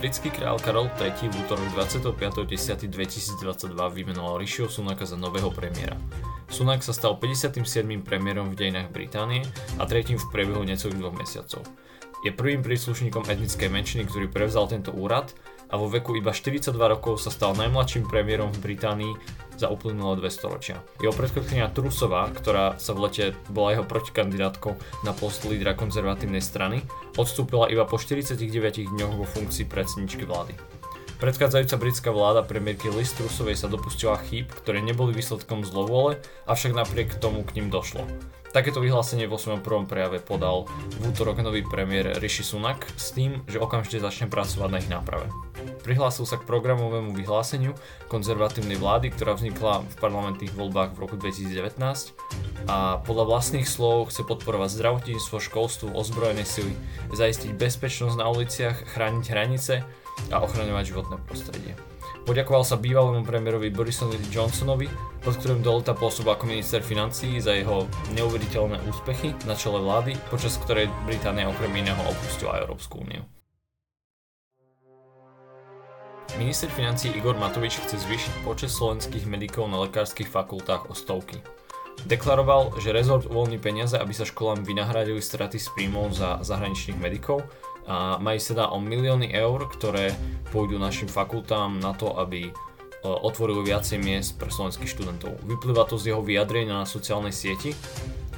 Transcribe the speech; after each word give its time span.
Britský 0.00 0.30
král 0.30 0.58
Karol 0.58 0.90
III 0.98 1.30
v 1.30 1.34
útorok 1.46 1.68
25.10.2022 1.74 3.74
vymenoval 3.74 4.40
Rishiho 4.40 4.66
Sunaka 4.66 5.06
za 5.06 5.14
nového 5.14 5.54
premiéra. 5.54 5.94
Sunak 6.50 6.82
sa 6.82 6.90
stal 6.90 7.14
57. 7.20 7.62
premiérom 8.02 8.50
v 8.50 8.58
dejinách 8.58 8.90
Británie 8.90 9.46
a 9.78 9.86
tretím 9.86 10.18
v 10.18 10.26
priebehu 10.34 10.66
necelých 10.66 10.98
dvoch 10.98 11.14
mesiacov. 11.14 11.62
Je 12.24 12.32
prvým 12.32 12.64
príslušníkom 12.64 13.28
etnickej 13.28 13.68
menšiny, 13.68 14.02
ktorý 14.08 14.32
prevzal 14.32 14.64
tento 14.66 14.90
úrad 14.96 15.28
a 15.68 15.76
vo 15.76 15.92
veku 15.92 16.16
iba 16.16 16.32
42 16.32 16.72
rokov 16.72 17.20
sa 17.20 17.28
stal 17.28 17.52
najmladším 17.52 18.08
premiérom 18.08 18.48
v 18.54 18.72
Británii 18.72 19.12
za 19.56 19.70
uplynulé 19.70 20.20
dve 20.20 20.30
storočia. 20.30 20.82
Jeho 21.00 21.14
predchodkynia 21.14 21.72
Trusová, 21.72 22.28
ktorá 22.30 22.76
sa 22.78 22.92
v 22.92 23.08
lete 23.08 23.24
bola 23.50 23.78
jeho 23.78 23.84
protikandidátkou 23.86 24.74
na 25.06 25.12
post 25.14 25.46
lídra 25.46 25.74
konzervatívnej 25.74 26.42
strany, 26.42 26.82
odstúpila 27.14 27.70
iba 27.70 27.88
po 27.88 27.96
49 27.96 28.38
dňoch 28.90 29.14
vo 29.18 29.26
funkcii 29.26 29.64
predsedničky 29.66 30.26
vlády. 30.26 30.54
Predchádzajúca 31.14 31.76
britská 31.78 32.10
vláda 32.10 32.42
premiérky 32.42 32.90
Liz 32.90 33.14
Trusovej 33.14 33.54
sa 33.54 33.70
dopustila 33.70 34.18
chýb, 34.18 34.50
ktoré 34.50 34.82
neboli 34.82 35.14
výsledkom 35.14 35.62
zlovole, 35.62 36.18
avšak 36.50 36.74
napriek 36.74 37.22
tomu 37.22 37.46
k 37.46 37.62
ním 37.62 37.70
došlo. 37.70 38.02
Takéto 38.54 38.78
vyhlásenie 38.78 39.26
vo 39.26 39.34
svojom 39.34 39.66
prvom 39.66 39.82
prejave 39.82 40.22
podal 40.22 40.70
v 40.70 41.10
útorok 41.10 41.42
nový 41.42 41.66
premiér 41.66 42.22
Rishi 42.22 42.46
Sunak 42.46 42.86
s 42.94 43.10
tým, 43.10 43.42
že 43.50 43.58
okamžite 43.58 43.98
začne 43.98 44.30
pracovať 44.30 44.68
na 44.70 44.78
ich 44.78 44.86
náprave. 44.86 45.26
Prihlásil 45.82 46.22
sa 46.22 46.38
k 46.38 46.46
programovému 46.46 47.18
vyhláseniu 47.18 47.74
konzervatívnej 48.06 48.78
vlády, 48.78 49.10
ktorá 49.10 49.34
vznikla 49.34 49.82
v 49.82 49.94
parlamentných 49.98 50.54
voľbách 50.54 50.94
v 50.94 51.02
roku 51.02 51.18
2019 51.18 51.74
a 52.70 53.02
podľa 53.02 53.24
vlastných 53.26 53.66
slov 53.66 54.14
chce 54.14 54.22
podporovať 54.22 54.70
zdravotníctvo, 54.70 55.36
školstvo, 55.42 55.90
ozbrojené 55.90 56.46
sily, 56.46 56.78
zaistiť 57.10 57.58
bezpečnosť 57.58 58.16
na 58.18 58.30
uliciach, 58.30 58.86
chrániť 58.86 59.24
hranice 59.34 59.82
a 60.32 60.40
ochraňovať 60.42 60.84
životné 60.90 61.16
prostredie. 61.28 61.72
Poďakoval 62.24 62.64
sa 62.64 62.80
bývalému 62.80 63.20
premiérovi 63.20 63.68
Borisovi 63.68 64.16
Johnsonovi, 64.32 64.88
pod 65.20 65.36
ktorým 65.36 65.60
do 65.60 65.76
leta 65.76 65.92
pôsobil 65.92 66.32
ako 66.32 66.48
minister 66.48 66.80
financií 66.80 67.36
za 67.36 67.52
jeho 67.52 67.84
neuveriteľné 68.16 68.80
úspechy 68.88 69.36
na 69.44 69.52
čele 69.52 69.76
vlády, 69.76 70.16
počas 70.32 70.56
ktorej 70.56 70.88
Británia 71.04 71.52
okrem 71.52 71.68
iného 71.76 72.00
opustila 72.08 72.64
Európsku 72.64 73.04
úniu. 73.04 73.28
Minister 76.40 76.72
financí 76.72 77.12
Igor 77.12 77.36
Matovič 77.36 77.78
chce 77.84 78.00
zvýšiť 78.00 78.42
počet 78.42 78.72
slovenských 78.72 79.28
medikov 79.28 79.68
na 79.68 79.84
lekárskych 79.84 80.26
fakultách 80.26 80.88
o 80.90 80.96
stovky. 80.96 81.38
Deklaroval, 82.08 82.74
že 82.82 82.90
rezort 82.90 83.30
uvoľní 83.30 83.62
peniaze, 83.62 83.94
aby 83.94 84.10
sa 84.10 84.26
školám 84.26 84.66
vynahradili 84.66 85.22
straty 85.22 85.62
z 85.62 85.70
príjmov 85.76 86.10
za 86.10 86.42
zahraničných 86.42 86.98
medikov 86.98 87.46
a 87.84 88.16
majú 88.16 88.40
sa 88.40 88.72
o 88.72 88.80
milióny 88.80 89.32
eur, 89.32 89.68
ktoré 89.68 90.16
pôjdu 90.48 90.80
našim 90.80 91.10
fakultám 91.10 91.76
na 91.82 91.92
to, 91.92 92.16
aby 92.16 92.48
e, 92.48 92.52
otvorili 93.04 93.60
viacej 93.66 94.00
miest 94.00 94.40
pre 94.40 94.48
slovenských 94.48 94.88
študentov. 94.88 95.36
Vyplýva 95.44 95.84
to 95.84 96.00
z 96.00 96.14
jeho 96.14 96.24
vyjadrenia 96.24 96.84
na 96.84 96.88
sociálnej 96.88 97.34
sieti. 97.34 97.74
E, 97.74 97.76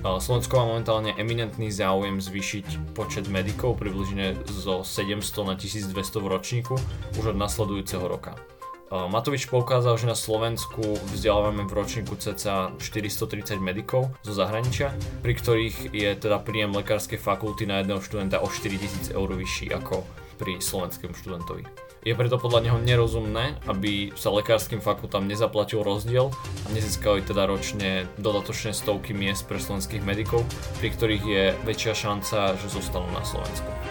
Slovensko 0.00 0.56
má 0.56 0.64
momentálne 0.64 1.12
eminentný 1.20 1.68
záujem 1.68 2.24
zvýšiť 2.24 2.96
počet 2.96 3.28
medikov 3.28 3.76
približne 3.76 4.40
zo 4.48 4.80
700 4.80 5.20
na 5.44 5.54
1200 5.60 5.92
v 5.92 6.26
ročníku 6.26 6.74
už 7.20 7.34
od 7.34 7.36
nasledujúceho 7.36 8.06
roka. 8.08 8.53
Matovič 8.92 9.48
poukázal, 9.48 9.96
že 9.96 10.10
na 10.10 10.18
Slovensku 10.18 11.00
vzdelávame 11.08 11.64
v 11.64 11.72
ročníku 11.72 12.20
cca 12.20 12.76
430 12.76 13.56
medikov 13.56 14.12
zo 14.20 14.36
zahraničia, 14.36 14.92
pri 15.24 15.32
ktorých 15.32 15.76
je 15.96 16.10
teda 16.12 16.36
príjem 16.44 16.76
lekárskej 16.76 17.16
fakulty 17.16 17.64
na 17.64 17.80
jedného 17.80 18.04
študenta 18.04 18.44
o 18.44 18.48
4000 18.48 19.16
eur 19.16 19.28
vyšší 19.32 19.72
ako 19.72 20.04
pri 20.36 20.60
slovenskom 20.60 21.16
študentovi. 21.16 21.64
Je 22.04 22.12
preto 22.12 22.36
podľa 22.36 22.68
neho 22.68 22.78
nerozumné, 22.84 23.56
aby 23.64 24.12
sa 24.12 24.28
lekárskym 24.28 24.84
fakultám 24.84 25.24
nezaplatil 25.24 25.80
rozdiel 25.80 26.28
a 26.36 26.68
nezískali 26.76 27.24
teda 27.24 27.48
ročne 27.48 28.04
dodatočné 28.20 28.76
stovky 28.76 29.16
miest 29.16 29.48
pre 29.48 29.56
slovenských 29.56 30.04
medikov, 30.04 30.44
pri 30.84 30.92
ktorých 30.92 31.24
je 31.24 31.44
väčšia 31.64 31.96
šanca, 31.96 32.60
že 32.60 32.68
zostanú 32.68 33.08
na 33.08 33.24
Slovensku. 33.24 33.83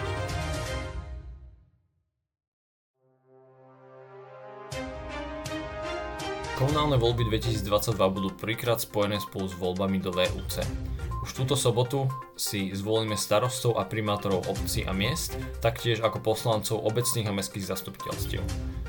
Komunálne 6.64 6.96
voľby 6.96 7.28
2022 7.28 7.92
budú 8.08 8.32
prvýkrát 8.40 8.80
spojené 8.80 9.20
spolu 9.20 9.52
s 9.52 9.52
voľbami 9.52 10.00
do 10.00 10.08
VUC. 10.08 10.64
Už 11.20 11.36
túto 11.36 11.60
sobotu 11.60 12.08
si 12.40 12.72
zvolíme 12.72 13.20
starostov 13.20 13.76
a 13.76 13.84
primátorov 13.84 14.48
obcí 14.48 14.80
a 14.88 14.96
miest, 14.96 15.36
taktiež 15.60 16.00
ako 16.00 16.24
poslancov 16.24 16.80
obecných 16.88 17.28
a 17.28 17.36
mestských 17.36 17.68
zastupiteľstiev. 17.68 18.40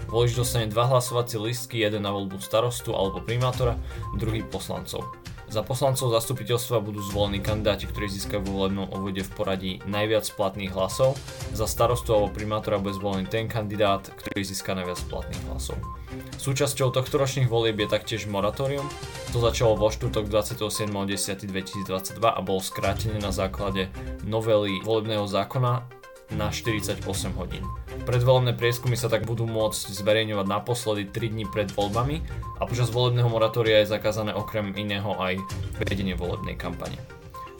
Volič 0.07 0.39
dostane 0.39 0.71
dva 0.71 0.87
hlasovacie 0.87 1.35
listky, 1.35 1.83
jeden 1.83 2.07
na 2.07 2.15
voľbu 2.15 2.39
starostu 2.39 2.95
alebo 2.95 3.19
primátora, 3.19 3.75
druhý 4.15 4.47
poslancov. 4.47 5.11
Za 5.55 5.63
poslancov 5.63 6.11
zastupiteľstva 6.11 6.83
budú 6.83 6.99
zvolení 6.99 7.39
kandidáti, 7.39 7.87
ktorí 7.87 8.11
získajú 8.11 8.43
vo 8.43 8.59
volebnom 8.59 8.91
obvode 8.91 9.23
v 9.23 9.31
poradí 9.31 9.79
najviac 9.87 10.27
platných 10.35 10.75
hlasov. 10.75 11.15
Za 11.55 11.63
starostu 11.63 12.11
alebo 12.11 12.27
primátora 12.27 12.75
bude 12.75 12.99
zvolený 12.99 13.31
ten 13.31 13.47
kandidát, 13.47 14.03
ktorý 14.03 14.43
získa 14.43 14.75
najviac 14.75 14.99
platných 15.07 15.39
hlasov. 15.47 15.79
Súčasťou 16.35 16.91
tohto 16.91 17.15
ročných 17.15 17.47
volieb 17.47 17.79
je 17.79 17.87
taktiež 17.87 18.27
moratórium. 18.27 18.83
To 19.31 19.39
začalo 19.39 19.79
vo 19.79 19.87
štvrtok 19.87 20.27
27.10.2022 20.27 22.19
a 22.19 22.39
bolo 22.43 22.59
skrátené 22.59 23.15
na 23.23 23.31
základe 23.31 23.87
novely 24.27 24.83
volebného 24.83 25.23
zákona 25.23 25.87
na 26.33 26.49
48 26.49 27.05
hodín. 27.37 27.61
Predvolebné 28.09 28.57
prieskumy 28.57 28.97
sa 28.97 29.11
tak 29.11 29.29
budú 29.29 29.45
môcť 29.45 29.93
zverejňovať 29.93 30.45
naposledy 30.49 31.03
3 31.13 31.33
dní 31.37 31.45
pred 31.45 31.69
voľbami 31.69 32.25
a 32.57 32.65
počas 32.65 32.89
volebného 32.89 33.29
moratória 33.29 33.85
je 33.85 33.93
zakázané 33.93 34.33
okrem 34.33 34.73
iného 34.73 35.13
aj 35.21 35.37
vedenie 35.77 36.17
volebnej 36.17 36.57
kampane. 36.57 36.97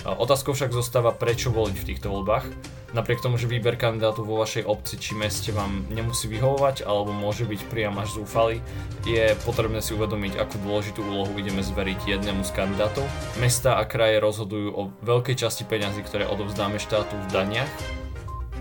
Otázkou 0.05 0.53
však 0.53 0.69
zostáva, 0.69 1.09
prečo 1.09 1.49
voliť 1.49 1.77
v 1.81 1.87
týchto 1.89 2.13
voľbách. 2.13 2.45
Napriek 2.93 3.25
tomu, 3.25 3.41
že 3.41 3.49
výber 3.49 3.73
kandidátu 3.73 4.21
vo 4.21 4.37
vašej 4.37 4.69
obci 4.69 5.01
či 5.01 5.17
meste 5.17 5.49
vám 5.49 5.81
nemusí 5.89 6.29
vyhovovať 6.29 6.85
alebo 6.85 7.09
môže 7.09 7.49
byť 7.49 7.61
priam 7.73 7.97
až 7.97 8.21
zúfalý, 8.21 8.61
je 9.01 9.33
potrebné 9.43 9.81
si 9.81 9.97
uvedomiť, 9.97 10.37
akú 10.37 10.61
dôležitú 10.61 11.01
úlohu 11.01 11.33
ideme 11.41 11.65
zveriť 11.65 12.05
jednému 12.05 12.45
z 12.45 12.53
kandidátov. 12.53 13.03
Mesta 13.41 13.81
a 13.81 13.83
kraje 13.83 14.21
rozhodujú 14.21 14.69
o 14.77 14.93
veľkej 15.01 15.41
časti 15.41 15.65
peňazí, 15.65 16.05
ktoré 16.05 16.29
odovzdáme 16.29 16.77
štátu 16.77 17.17
v 17.17 17.27
daniach 17.33 17.73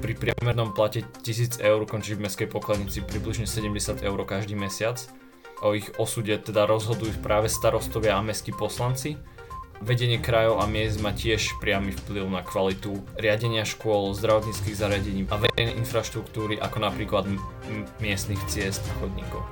pri 0.00 0.12
priemernom 0.18 0.74
plate 0.74 1.06
1000 1.22 1.62
eur 1.62 1.82
končí 1.86 2.14
v 2.14 2.26
mestskej 2.26 2.48
pokladnici 2.50 3.02
približne 3.04 3.46
70 3.46 4.02
eur 4.02 4.18
každý 4.26 4.54
mesiac. 4.58 4.98
O 5.62 5.72
ich 5.72 5.88
osude 5.96 6.34
teda 6.42 6.66
rozhodujú 6.66 7.20
práve 7.22 7.46
starostovia 7.46 8.18
a 8.18 8.24
mestskí 8.24 8.50
poslanci. 8.50 9.16
Vedenie 9.82 10.22
krajov 10.22 10.62
a 10.62 10.70
miest 10.70 11.02
má 11.02 11.10
tiež 11.10 11.58
priamy 11.58 11.92
vplyv 11.92 12.24
na 12.30 12.40
kvalitu 12.46 13.02
riadenia 13.18 13.66
škôl, 13.66 14.14
zdravotníckých 14.14 14.78
zariadení 14.78 15.26
a 15.28 15.36
verejnej 15.36 15.76
infraštruktúry 15.82 16.56
ako 16.62 16.78
napríklad 16.78 17.26
miestnych 17.98 18.40
ciest 18.46 18.80
a 18.86 18.92
chodníkov. 19.02 19.42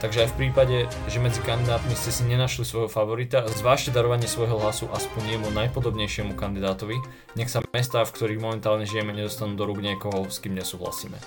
Takže 0.00 0.24
aj 0.24 0.28
v 0.32 0.38
prípade, 0.40 0.76
že 1.12 1.20
medzi 1.20 1.44
kandidátmi 1.44 1.92
ste 1.92 2.08
si 2.08 2.24
nenašli 2.24 2.64
svojho 2.64 2.88
favorita, 2.88 3.44
zvážte 3.52 3.92
darovanie 3.92 4.24
svojho 4.24 4.56
hlasu 4.56 4.88
aspoň 4.88 5.36
jemu 5.36 5.52
najpodobnejšiemu 5.52 6.32
kandidátovi, 6.40 6.96
nech 7.36 7.52
sa 7.52 7.60
mestá, 7.76 8.08
v 8.08 8.16
ktorých 8.16 8.40
momentálne 8.40 8.88
žijeme, 8.88 9.12
nedostanú 9.12 9.60
do 9.60 9.68
rúk 9.68 9.84
niekoho, 9.84 10.24
s 10.32 10.40
kým 10.40 10.56
nesúhlasíme. 10.56 11.20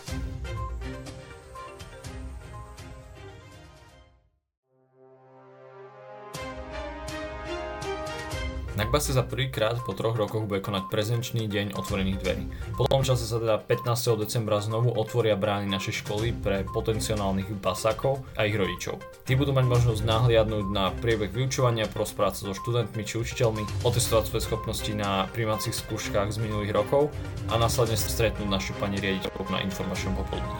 Na 8.84 8.92
Kbase 8.92 9.16
sa 9.16 9.24
prvýkrát 9.24 9.80
po 9.80 9.96
troch 9.96 10.12
rokoch 10.12 10.44
bude 10.44 10.60
konať 10.60 10.92
prezenčný 10.92 11.48
deň 11.48 11.80
otvorených 11.80 12.20
dverí. 12.20 12.44
Po 12.76 12.84
tom 12.92 13.00
čase 13.00 13.24
sa 13.24 13.40
teda 13.40 13.56
15. 13.56 13.88
decembra 14.20 14.60
znovu 14.60 14.92
otvoria 14.92 15.40
brány 15.40 15.72
našej 15.72 16.04
školy 16.04 16.36
pre 16.36 16.68
potenciálnych 16.68 17.48
basákov 17.64 18.28
a 18.36 18.44
ich 18.44 18.60
rodičov. 18.60 19.00
Tí 19.24 19.40
budú 19.40 19.56
mať 19.56 19.72
možnosť 19.72 20.04
nahliadnúť 20.04 20.66
na 20.68 20.92
priebeh 21.00 21.32
vyučovania, 21.32 21.88
prosprávať 21.88 22.44
sa 22.44 22.52
so 22.52 22.60
študentmi 22.60 23.08
či 23.08 23.24
učiteľmi, 23.24 23.88
otestovať 23.88 24.28
svoje 24.28 24.44
schopnosti 24.52 24.92
na 24.92 25.32
príjmacích 25.32 25.80
skúškach 25.80 26.36
z 26.36 26.44
minulých 26.44 26.76
rokov 26.76 27.08
a 27.48 27.56
následne 27.56 27.96
stretnúť 27.96 28.52
našu 28.52 28.76
pani 28.84 29.00
riaditeľku 29.00 29.48
na 29.48 29.64
informačnom 29.64 30.12
popoludní. 30.20 30.60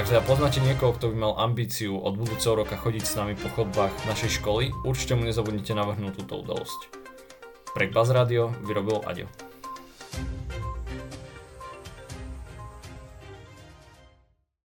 Ak 0.00 0.08
teda 0.08 0.24
poznáte 0.24 0.64
niekoho, 0.64 0.96
kto 0.96 1.12
by 1.12 1.16
mal 1.20 1.36
ambíciu 1.36 2.00
od 2.00 2.16
budúceho 2.16 2.56
roka 2.56 2.80
chodiť 2.80 3.04
s 3.04 3.12
nami 3.20 3.36
po 3.36 3.52
chodbách 3.52 3.92
našej 4.08 4.40
školy, 4.40 4.72
určite 4.88 5.20
mu 5.20 5.28
nezabudnite 5.28 5.76
navrhnúť 5.76 6.24
túto 6.24 6.40
udalosť. 6.40 7.07
Pre 7.78 7.94
Buzz 7.94 8.10
Radio 8.10 8.50
vyrobil 8.66 9.06
Aďo. 9.06 9.47